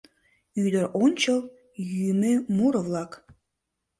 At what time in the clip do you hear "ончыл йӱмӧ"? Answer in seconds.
1.03-2.33